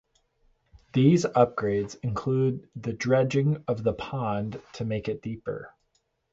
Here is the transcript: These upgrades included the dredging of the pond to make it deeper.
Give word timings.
These 0.93 1.25
upgrades 1.25 1.95
included 2.01 2.67
the 2.75 2.91
dredging 2.91 3.63
of 3.67 3.83
the 3.83 3.93
pond 3.93 4.59
to 4.73 4.83
make 4.83 5.07
it 5.07 5.21
deeper. 5.21 5.75